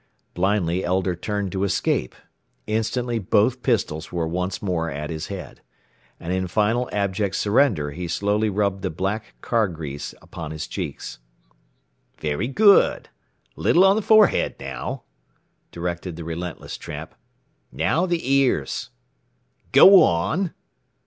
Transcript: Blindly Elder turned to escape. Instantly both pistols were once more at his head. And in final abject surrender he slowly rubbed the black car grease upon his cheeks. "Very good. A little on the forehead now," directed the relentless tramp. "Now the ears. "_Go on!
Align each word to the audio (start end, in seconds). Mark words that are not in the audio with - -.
Blindly 0.33 0.83
Elder 0.83 1.15
turned 1.15 1.51
to 1.51 1.63
escape. 1.63 2.15
Instantly 2.65 3.19
both 3.19 3.61
pistols 3.61 4.11
were 4.11 4.27
once 4.27 4.59
more 4.59 4.89
at 4.89 5.11
his 5.11 5.27
head. 5.27 5.61
And 6.19 6.33
in 6.33 6.47
final 6.47 6.89
abject 6.91 7.35
surrender 7.35 7.91
he 7.91 8.07
slowly 8.07 8.49
rubbed 8.49 8.81
the 8.81 8.89
black 8.89 9.35
car 9.41 9.67
grease 9.67 10.15
upon 10.19 10.49
his 10.49 10.65
cheeks. 10.65 11.19
"Very 12.17 12.47
good. 12.47 13.09
A 13.55 13.61
little 13.61 13.85
on 13.85 13.95
the 13.95 14.01
forehead 14.01 14.55
now," 14.59 15.03
directed 15.71 16.15
the 16.15 16.23
relentless 16.23 16.79
tramp. 16.79 17.13
"Now 17.71 18.07
the 18.07 18.27
ears. 18.27 18.89
"_Go 19.71 20.01
on! 20.03 20.51